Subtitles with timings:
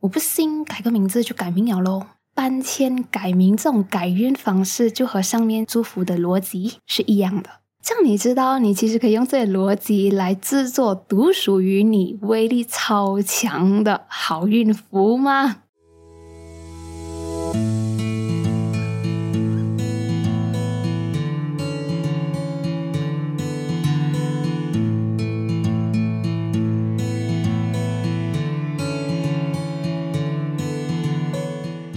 [0.00, 2.06] 我不信改个名字就改名了喽。
[2.34, 7.50] 搬迁改名这种改运方式，就和上面祝福的逻辑是一样的。
[7.82, 15.62] 这样你知道，你其实可以用这些逻辑来制作独属于你、威力超强的好运符吗？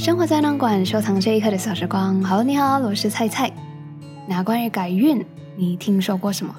[0.01, 2.19] 生活在暖馆，收藏这一刻的小时光。
[2.23, 3.51] Hello，你好，我是菜菜。
[4.27, 5.23] 那关于改运，
[5.55, 6.55] 你听说过什么？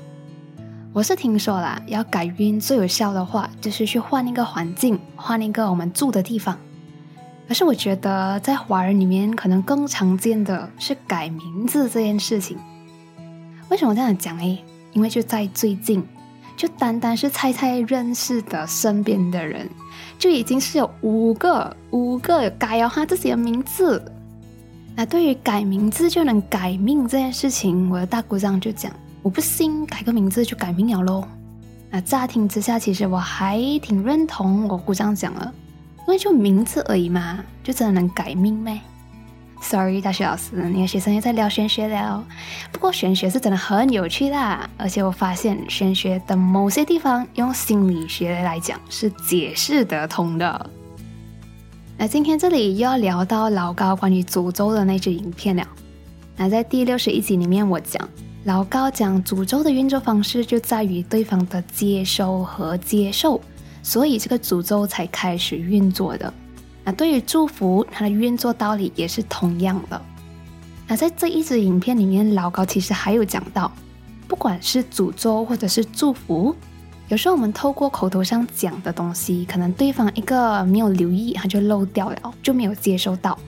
[0.92, 6.56] 我是听说啦，要改运最有效的话，就是去换一个环境，换一个我们住的地方。
[7.48, 12.56] 可是我觉得，在华人里面，可能更常见的是改名字这件事情。
[13.70, 14.62] 为什么这样讲诶？
[14.92, 16.06] 因为就在最近。
[16.56, 19.68] 就单单是猜猜认识的身边的人，
[20.18, 24.02] 就已经是有五个五个改了他自己的名字。
[24.94, 31.24] 那对于改名字就能改命这件事情，我的大姑丈就讲：我不信改个名字就改命了喽。
[31.90, 35.52] 那乍听之下，其实我还挺认同我姑丈讲了，
[36.00, 38.78] 因为就名字而已嘛，就真的能改命咩
[39.62, 42.22] ？Sorry，大学老师，你的学生又在聊玄学了。
[42.72, 50.70] 不过玄学是真的很有趣的，而且我发现玄学的某些地方用心理学来讲是解释得通的。
[51.96, 55.66] 那今天这里又要聊到老高关于诅咒的那支影片了。
[56.36, 58.06] 那在第六十一集里面，我讲
[58.44, 63.40] 老高讲诅咒的运作方式就在于对方的接收和接受，
[63.82, 66.34] 所以这个诅咒才开始运作的。
[66.84, 70.00] 那对于祝福，它的运作道理也是同样的。
[70.88, 73.70] 那在这一支影片里面，老高其实还有讲到，
[74.26, 76.54] 不管是诅咒或者是祝福，
[77.08, 83.38] 有时候我们透过口头上讲的东西，可能对方一个没有留意，他就漏掉了，就没有接收到；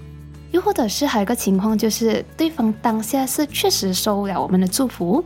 [0.53, 5.25] 又或者是还有一个情况，就是对方当下是确实收了我们的祝福，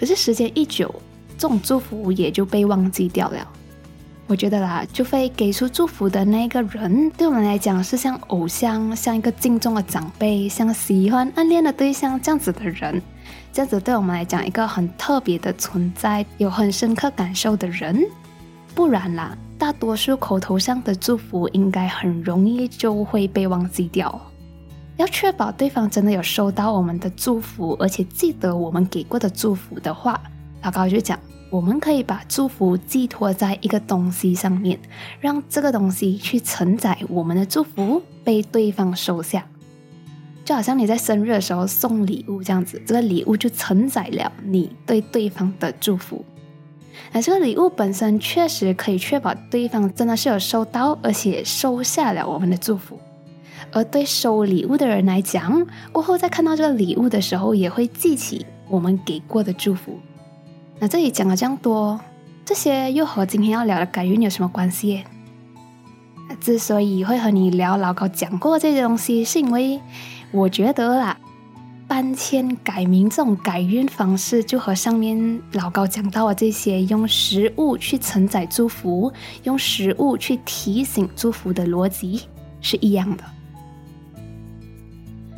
[0.00, 0.92] 可是时间一久，
[1.38, 3.48] 这种祝福也就被忘记掉了。
[4.26, 13.02] 我觉得啦，就会给出祝福的那个人，对我们来讲是像偶像，像一个敬重的长辈，像喜欢暗恋的对象这样子的人，
[13.52, 18.02] 这样子对我们来讲一个很特别的存在，有很深刻感受的人。
[18.74, 24.18] 不然啦，大多数口头上的祝福应该很容易就会被忘记掉。
[24.96, 30.18] 要确保对方真的有收到我们的祝福，而且记得我们给过的祝福的话，
[30.62, 31.18] 老高就讲。
[31.54, 34.76] 我们可以把祝福寄托在一个东西上面，
[35.20, 39.46] 让这个东西去承载我们的祝福，被对方收下。
[40.44, 46.24] 就好像你在生日的时候送礼物这样子，这个礼物就承载了你对对方的祝福。
[47.12, 52.98] 那这个礼物本身确实可以确保对方真的是有收到，而且收下了我们的祝福。
[53.70, 60.00] 而对收礼物的人来讲，过后在看到这个礼物的时候，也会记起我们给过的祝福。
[60.80, 61.98] 那这里讲了这样多，
[62.44, 65.04] 这些又和今天要聊的改运有什么关系？
[66.40, 69.80] 之所以会和你聊老高讲过这些东西，是因为
[70.30, 71.16] 我觉得啦，
[71.86, 79.12] 搬迁改名这种改运方式，就和上面老高讲到的这些用食物去承载祝福、
[79.44, 82.22] 用食物去提醒祝福的逻辑
[82.60, 83.24] 是一样的。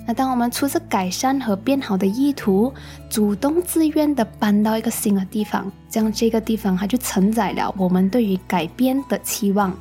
[0.07, 2.73] 那当我们出自改善和变好的意图，
[3.11, 9.77] 主动自愿的搬到一个新的地方，这样这个地方它就承载了我们对于改变的期望，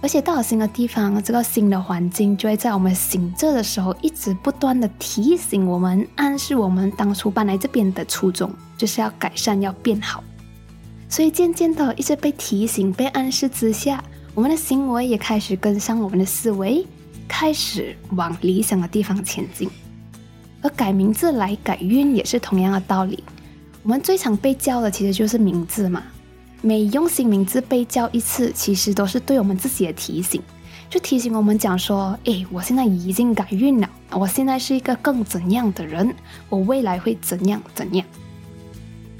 [0.00, 10.24] 而且到了新的地方，这个新的环境就会在我们醒着的时候，一直不断的提醒我们，暗示我们当初搬来这边的初衷就是要改善、要变好。
[11.08, 14.02] 所以渐渐的，一直被提醒、被暗示之下，
[14.34, 16.84] 我们的行为也开始跟上我们的思维。
[17.42, 19.68] 开始往理想的地方前进，
[20.60, 23.24] 而改名字来改运也是同样的道理。
[23.82, 26.04] 我们最常被叫的其实就是名字嘛，
[26.60, 30.40] 每用新名字被叫一次，其实都是对我们自己的提醒，
[30.88, 36.14] 就提醒我们讲说：“诶，我现在已经改运了，我现在是一个更怎样的人，
[36.48, 38.06] 我未来会怎样怎样。”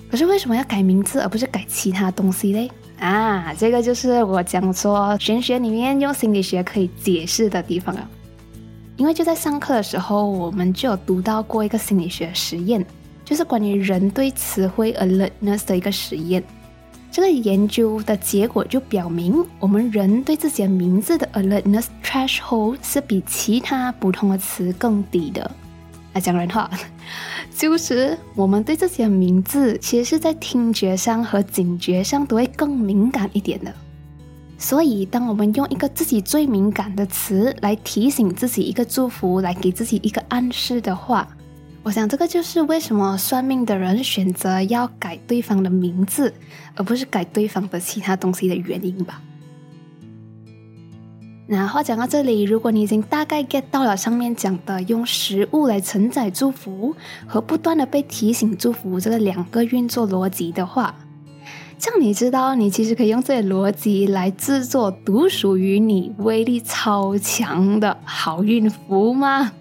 [0.08, 2.70] 可是为什么要改名字而不是改其他东西嘞？
[3.02, 8.08] 啊，这个就是我讲说玄学里面用心理学可以解释的地方了。
[8.96, 12.86] 因为就在上课的时候，我们就有读到过一个心理学实验，
[13.24, 16.40] 就是关于人对词汇 alertness 的一个实验。
[17.10, 25.50] 这个研究的结果就表明，我们人对自己的名字的 alertness threshold 是比其他普通的词更低的。
[26.12, 26.70] 来讲人话，
[27.56, 33.72] 就是我们对自己的名字，其实是在听觉上和警觉上都会更敏感一点的。
[34.58, 41.26] 所以，当我们用一个自己最敏感的词来提醒自己一个祝福，来给自己一个暗示的话，
[41.82, 46.32] 我想这个就是为什么算命的人选择要改对方的名字，
[46.76, 49.20] 而不是改对方的其他东西的原因吧。
[51.48, 56.94] 那话讲到这里，如果你已经大概 get 到了上面讲的用食物来承载祝福
[57.26, 60.94] 和不断的被提醒祝福这个两个运作逻辑的话，
[61.78, 69.52] 这样你知道你其实可以用这些逻辑来制作独属于你、威力超强的好运符吗？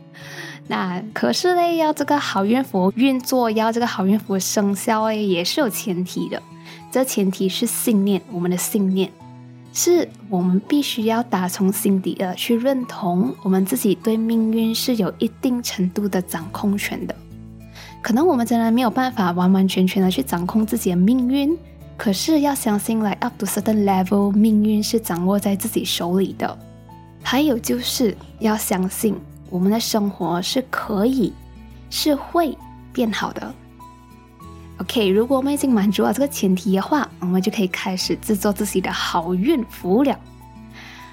[0.67, 6.41] 那可是嘞，要这个好运符运作，要这个好运符生效诶，也是有前提的。
[6.91, 9.11] 这前提是信念，我们的信念。
[9.73, 17.15] 是我们必须要打从心底的去认同，我们自己对命运是有一定程度的掌控权的。
[18.01, 21.57] 可能我们真的没有办法完完全全的去掌控自己的命运，
[21.95, 26.57] 可是要相信，like up to certain level，命运是掌握在自己手里的。
[27.23, 29.15] 还有就是要相信，
[29.49, 31.31] 我们的生活是可以，
[31.89, 32.57] 是会
[32.91, 33.53] 变好的。
[34.81, 40.19] OK，如果我们已经满足了这个前提的话，我们就可以开始制作自己的好运符了。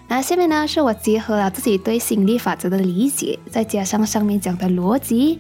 [0.09, 5.39] 那下面呢，是我结合了自己对心理法则的理解，再加上上面讲的逻辑，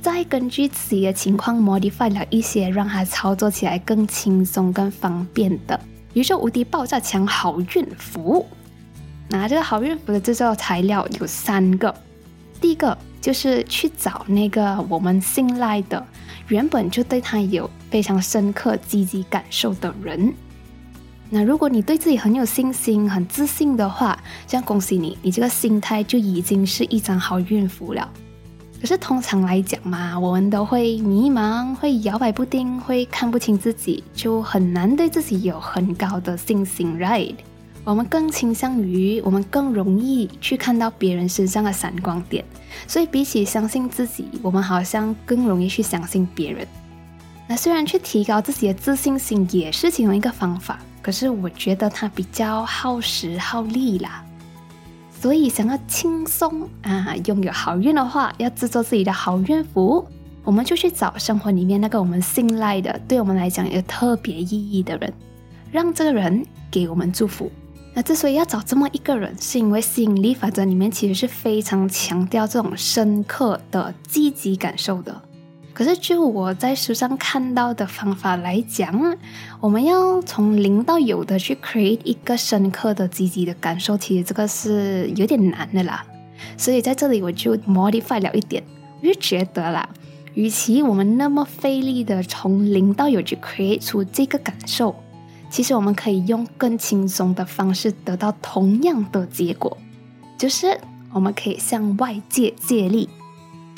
[0.00, 5.78] 再根据自己的情况 modify 了一些，让它操作起来更轻松、更方便的
[6.14, 8.46] 宇宙无敌爆炸强好运符。
[9.28, 11.94] 那这个好运符的制作材料有三个，
[12.58, 16.02] 第一个就是去找那个我们信赖的。
[16.48, 20.32] 原本就对他有非常深刻积极感受的人，
[21.28, 28.08] 那如果你对自己很有信心、很自信的话，这样恭喜你，你这个心态就已经是一张好运符了。
[28.80, 37.34] 可是通常来讲嘛，我们都会迷茫、会摇摆不定、会看不清自己，就很难对自己有很高的信心，right？
[37.86, 42.44] 我们更倾向于，我们更容易去看到别人身上的闪光点，
[42.88, 46.66] 所以比起相信自己，我们好像更容易去相信别人。
[47.46, 54.24] 那虽然去提高自己的自信心也是其中一个方法，可是我觉得它比较耗时耗力啦。
[55.20, 60.04] 所以想要轻松啊，拥有好运的话，要制作自己的好运符，
[60.42, 65.12] 我们就去找生活里面那个我们信赖的，对我们来讲有特别意义的人，
[65.70, 67.48] 让这个人给我们祝福。
[67.96, 75.22] 那之所以要找这么一个人，是因为吸引力法则里面其实是非常强调这种深刻的积极感受的。
[75.72, 79.16] 可是就我在书上看到的方法来讲，
[79.60, 86.04] 我们要从零到有的去 create 一个深刻的积极的感受，其实这个是有点难的啦。
[86.58, 88.62] 所以在这里我就 modify 了一点，
[89.00, 89.88] 我就觉得啦，
[90.34, 94.94] 与其我们那么费力的从零到有去 create 出这个感受。
[95.48, 99.76] 其实我们可以用更轻松的方式得到同样的结果，
[100.36, 100.78] 就是
[101.12, 103.08] 我们可以向外界借力，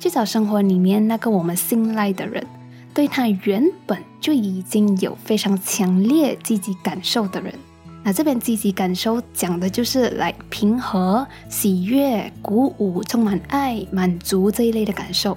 [0.00, 2.44] 去找生活里面那个我们信赖的人，
[2.92, 7.54] 对他原本就已经有非常强烈积极感受的人。
[8.02, 15.36] 那这边积极感受讲的就是来平和、喜悦、鼓舞、充满爱、满足这一类的感受。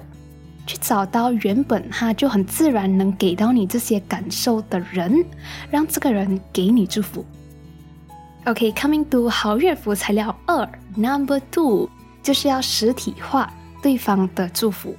[0.66, 5.24] 去找到原本他就很自然能给到你这些感受的人，
[5.70, 7.24] 让这个人给你祝福。
[8.44, 11.88] OK，coming to 好运符材料二，Number Two
[12.22, 13.52] 就是要实体化
[13.82, 14.94] 对方的祝福。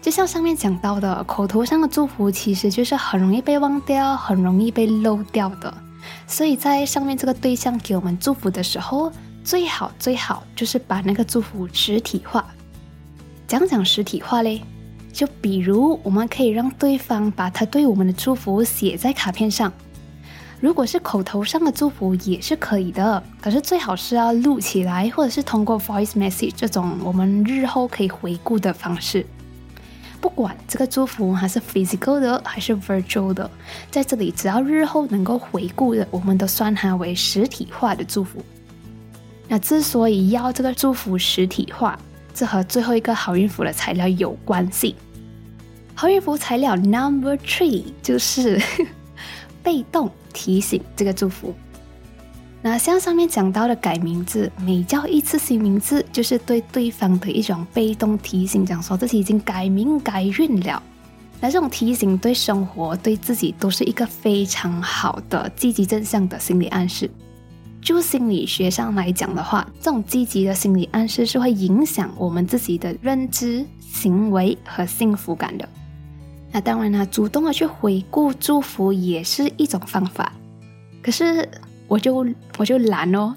[0.00, 5.72] 就像上面讲到的，口头上的祝福其实就是很容易被忘掉，很容易被漏掉的。
[6.26, 12.44] 所以在上面这个对象给我们祝福的时候，最好最好就是把那个祝福实体化。
[13.46, 14.62] 讲讲实体化嘞。
[15.12, 19.72] 就比如，我们可以让对方把他对我们的祝福写在卡片上。
[20.60, 29.24] 如果是口头上的祝福也是可以的，可是最好是要录起来，或者是通过 voice message 这种我们日后可以回顾的方式。
[30.20, 33.48] 不管这个祝福还是 physical 的还是 virtual 的，
[33.88, 38.44] 在这里只要日后能够回顾的，我们都算它为实体化的祝福。
[39.46, 41.96] 那之所以要这个祝福实体化，
[42.38, 44.94] 这和最后一个好运符的材料有关系。
[45.92, 48.62] 好运符材料 Number Three 就是
[49.60, 51.52] 被动提醒这个祝福。
[52.62, 60.80] 那像上面讲到的改名字，每叫一次新名字，就是对对方的一种被动提醒，讲说自己已经改名改运了。
[61.40, 67.10] 那这种提醒对生活、对自己都是一个非常好的积极正向的心理暗示。
[67.88, 75.66] 就心理学上来讲的话，这种积极的心理暗示是会影响我们自己的认知、行为和幸福感的。
[76.52, 80.30] 那当然啦，主动的去回顾祝福也是一种方法。
[81.00, 81.48] 可是
[81.86, 82.14] 我就
[82.58, 83.34] 我就懒哦，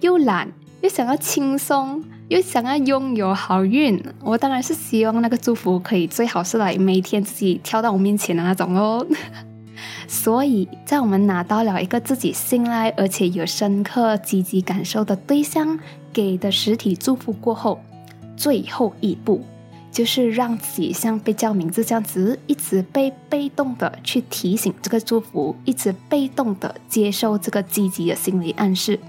[0.00, 4.02] 又懒又想要轻松，又想要拥有好运。
[4.22, 9.06] 我当然是希望那个祝福可以最好是来每天自己跳到我面前的那种哦。
[10.08, 15.78] 所以在我们拿到了一个自己信赖而且有深刻积极感受的对象
[16.12, 17.78] 给的实体祝福过后，
[18.36, 19.44] 最后一步。
[19.90, 29.00] 就是让自己像被叫名字这样子，一直被被动的去提醒这个祝福，一直被动的接受这个积极的心理暗示。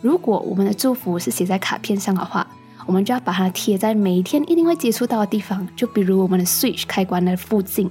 [0.00, 2.44] 如果我们的祝福是写在卡片上的话，
[2.86, 7.88] 我们就要把它贴在每天一定会接触到的地方，就比如我们的 switch 开关的附近。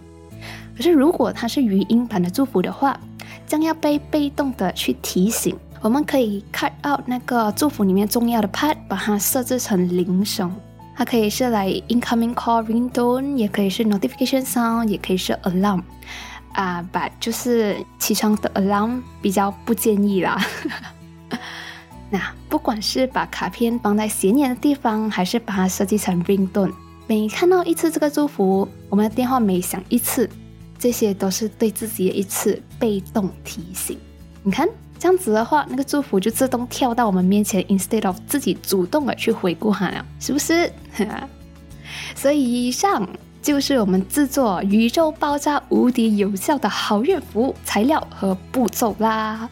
[0.78, 2.98] 可是如果它是语音版的祝福的话，
[3.48, 5.58] 将要被被动的去提醒。
[5.82, 10.54] 我们可以 cut out 那个祝福里面重要的 part，把它设置成铃声。
[10.96, 15.82] 它可以是来 incoming call ringtone，也可以是 notification sound，也可以是 alarm
[16.54, 20.40] 啊，把就是起床的 alarm 比较不建议啦。
[22.10, 22.20] 那
[22.50, 26.72] 不管是把卡片放在显眼的地方，还是把它设计成 ringtone，
[27.06, 30.28] 每看到一次这个祝福，我们的电话每响一次，
[30.80, 33.98] 这些都是对自己的一次被动提醒。
[34.44, 34.68] 你看。
[35.00, 40.72] 这样子的话，那个祝福就自动跳到我们面前，instead of 自己主动的去回顾它了，是不是？
[42.16, 43.08] 所以以上
[43.40, 49.48] 就是我们制作宇宙爆炸无敌有效的好运符材料和步骤啦。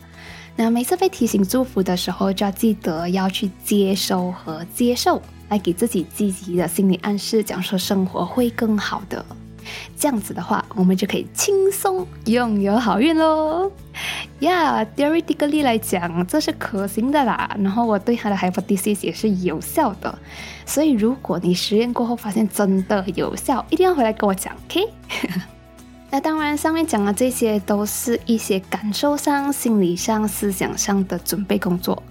[0.55, 9.23] 那每次被提醒祝福的时候，就要记得要去接收和接受，来给自己积极的心理暗示，讲说生活会更好的。
[9.97, 13.71] 这样子的话，我们就可以轻松拥有好运喽。
[14.39, 17.55] Yeah，theoretically 来讲，这是可行的啦。
[17.59, 20.17] 然后我对他的 hypothesis 也是有效的。
[20.65, 24.87] 所以如果你实验过后发现真的有效，一定要回来跟我讲，OK？
[26.11, 32.01] 那当然，上面讲的这些都是一些感受上、心理上、思想上的准备工作。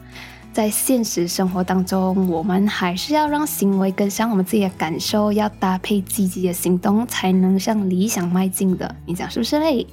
[0.54, 8.94] 在现实生活当中，我们还是要让行为跟上我们自己的感受，要搭配积极的行动，才能向理想迈进的。
[9.04, 9.84] 你讲是不是嘞？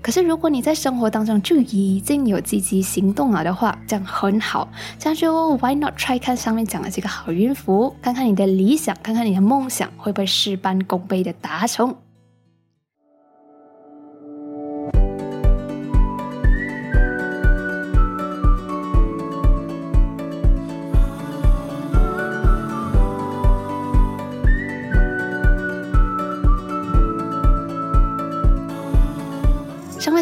[0.00, 4.68] 可是如果你在生活当中就已经有积极行动了的话，这样很好。
[5.00, 11.92] 这样就 Why not try 看上面讲的这个好运符，看看你的理想，看看你的梦想会不会事半功倍的达成。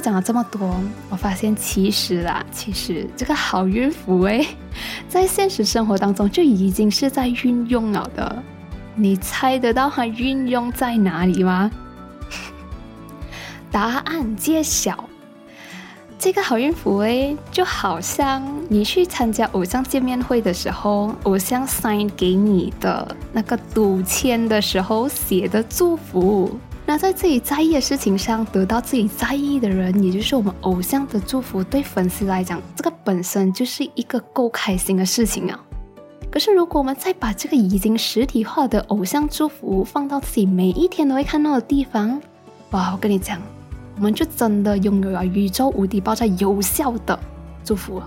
[0.03, 0.75] 讲了这么多，
[1.09, 4.45] 我发现其实啦，其实这个好运符诶，
[5.09, 8.43] 在现实生活当中就已经是在运用了的。
[8.95, 11.71] 你猜得到它运用在哪里吗？
[13.71, 15.09] 答案揭晓，
[16.19, 26.59] 这个好运符诶，就好像你去参加偶像见面会的时候，偶像 sign 给你的那个赌签的时候写的祝福。
[26.93, 35.59] 那在自己在意的事情上得到自己在意的人，也就是我们偶像的祝福，对粉丝来讲，这个本身就是一个够开心的事情啊。
[36.31, 42.21] 可是如果我们再把这个已经实体化的偶像祝福放到自己每一天都会看到的地方，
[42.73, 42.93] 哇！
[42.93, 43.41] 我跟你讲，
[43.97, 47.19] 我们就真的拥有了宇宙无敌爆炸有效的
[47.65, 48.03] 祝福。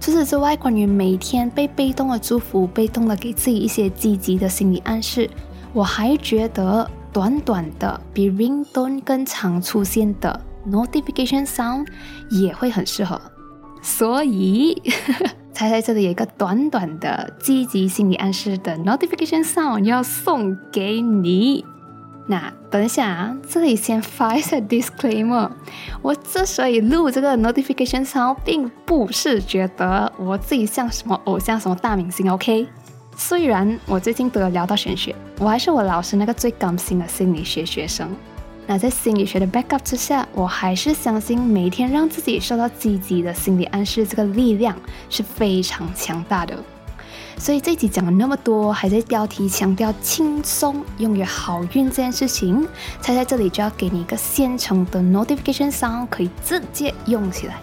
[0.00, 5.28] 除此之外，关于每天被被动的祝福，被动的给自己一些积极的心理暗示，
[5.74, 6.90] 我还觉得。
[7.18, 11.84] 短短的比 ringtone 更常出现的 notification sound
[12.30, 13.20] 也会很适合，
[13.82, 14.80] 所以
[15.52, 21.64] 猜猜这里有一个短短的积极心理暗示的 notification sound 要送给你。
[22.28, 25.50] 那等一下啊，这里先发一下 disclaimer，
[26.00, 32.68] 我之所以录这个 notification sound，并不是觉得我自己像什么偶像、什么大明星，OK？
[33.20, 38.08] 虽然我最近都有聊到玄学，我还是我老师那个最甘心的心理学学生。
[38.64, 44.74] 那在心理学的 backup 之下，我还是相信每天让自己受到积极的心理暗示，这个力量
[45.10, 46.56] 是非常强大的。
[47.36, 52.68] 所以这集讲了那么多，还在标题强调轻松拥有好运这件事情，
[53.00, 57.56] 猜猜这里就要给你一个现成的 notification sound，可以直接用起来。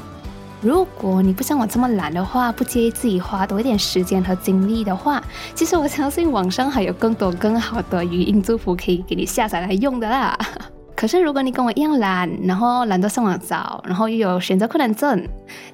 [0.65, 10.35] 如果你不像我这么懒的话，不介意自己花多一点时间和精力的话，其实我相信网上还有更多更好的语音祝福可以给你下载来用的啦。
[10.97, 15.23] 可是如果你跟我一样懒，然后懒得上网找，然后又有选择困难症，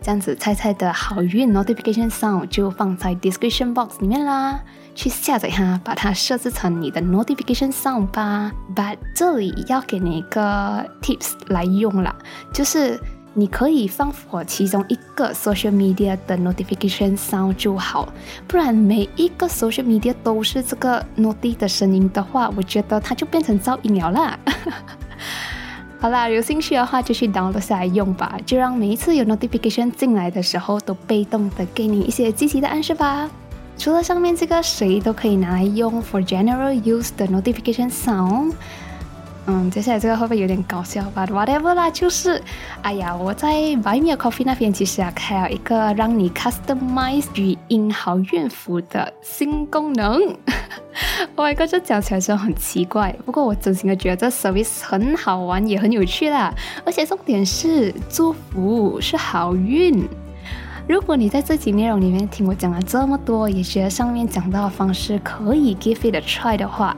[0.02, 4.60] 这样子猜猜的好运 notification sound 就放在 description box 里面啦，
[4.94, 8.52] 去下载它，把它设置成你的 notification sound 吧。
[8.76, 12.14] But 这里要给你一个 tips 来用啦，
[12.52, 13.00] 就是。
[13.34, 18.12] 你可以放火其中一个 social media 的 notification sound 就好，
[18.46, 24.38] 不然每一个 social media 都是这个 noti 的声音的话，我觉得它就变成噪音了啦。
[26.00, 33.30] 好啦，有兴趣的话就去 download 下来用吧，就让每一次有 notification 进来的时候，都被动的给你一些积极的暗示吧。
[33.78, 38.54] 除了上面这个，谁都可以拿来用 for general use 的 notification sound。
[39.48, 42.42] 嗯，接下来这个会不会有点搞笑吧？Whatever 啦，就是，
[42.84, 50.22] 哎呀，我在 Buy Me a Coffee 那边其实啊开了一个让你 customize 语音好运符的新功能。
[51.36, 56.54] oiog 这讲起来真的很奇怪，不过我真心的觉得这 service 很好玩，也很有趣啦。
[56.86, 60.08] 而且重点是祝福是好运。
[60.88, 66.96] 如果你在这集内容里面听我讲了这么多，也觉得上面讲到的方式可以 give it a try 的话，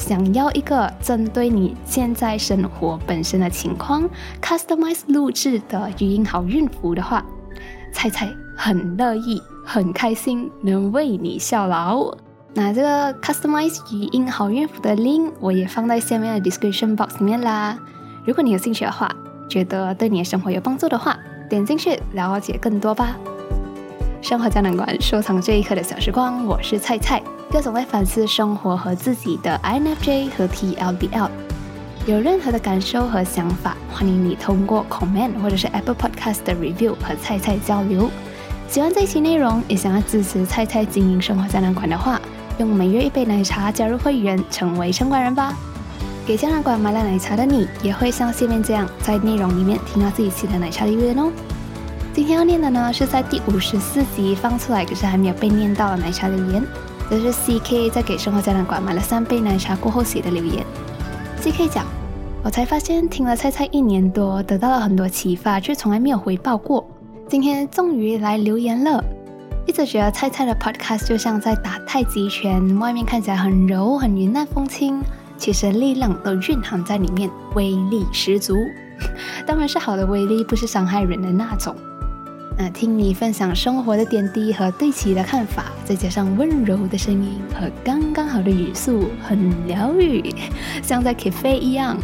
[0.00, 4.08] 想要一个针对你现在生活本身的情况
[4.40, 7.22] customize 录制的语音好运符的话，
[7.92, 12.12] 菜菜很乐意、很开心能为你效劳。
[12.54, 17.78] 那这个 customize 语音好运符的 link 我也放在下面的 description box 里面啦。
[18.24, 19.14] 如果你有兴趣的话，
[19.48, 21.16] 觉得对你的生活有帮助的话，
[21.48, 23.16] 点进去了解更多吧。
[24.22, 31.28] 生活胶囊馆收藏这一刻的小时光，我是菜菜，各种在反思生活和自己的 INFJ 和 TLDL，。
[32.06, 38.08] 有任何的感受和想法，欢迎你通过 comment 或者是 Apple Podcast 的 review 和菜菜交流。
[38.68, 42.20] 喜欢这一期内容，也想要支持菜菜经营生活胶囊馆的话，
[42.58, 45.52] 用每月一杯奶茶加入会员，成为城管人吧。
[46.24, 51.32] 给胶囊馆买了奶茶的你，也会像下面这样，在内容里面听到自己期的奶茶的留言哦。
[52.14, 56.64] 今天要念的呢，是在第五十四集放出来，可是还没有被念到的奶茶留言。
[57.10, 60.64] 这是 C K 在给生活胶囊馆买了三杯奶茶过后写的留言。
[61.40, 61.84] C K 讲，
[62.44, 66.88] 我才发现听了菜菜一年多，得到了很多启发，却从来没有回报过。
[67.28, 69.02] 今天终于来留言了。
[69.66, 75.02] 一直觉得菜菜的 podcast 就像在打太极拳，外面看起来很柔、很云淡风轻，
[75.36, 78.54] 其实力量都蕴含在里面，威力十足。
[79.44, 81.74] 当然是好的威力，不是伤害人的那种。
[82.62, 90.22] 那听你分享生活的点滴和对其的看法，再加上温柔的声音和刚刚好的语速，很疗愈，
[90.82, 91.96] 像在 cafe 一样。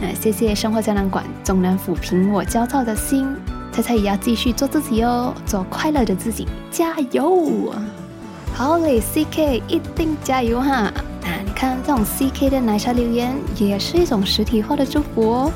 [0.00, 3.26] 那谢谢生活胶囊馆，总能抚平我焦躁的心。
[3.72, 7.74] 猜猜也要继续做自己哦，做快乐的自己，加油！
[8.54, 10.72] 好嘞，CK 一定加油哈！
[10.72, 10.92] 啊，
[11.44, 15.52] 你看这种 CK 的奶茶留言，也是一种实体化的祝福哦。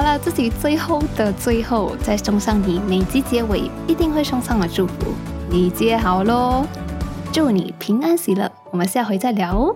[0.00, 4.94] 好了，自己最后的最后，再送上你每集结尾一定会送上的祝福，
[5.50, 6.64] 你接好喽！
[7.30, 9.74] 祝你平安喜乐，我们下回再聊哦。